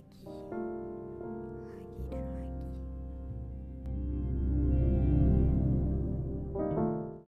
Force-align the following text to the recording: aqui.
aqui. 0.00 0.49